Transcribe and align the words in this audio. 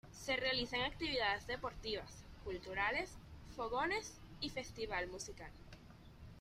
Se 0.19 0.35
realizan 0.35 0.81
actividades 0.81 1.45
deportivas, 1.45 2.23
culturales, 2.43 3.11
fogones 3.55 4.17
y 4.39 4.49
festival 4.49 5.07
musical. 5.09 5.51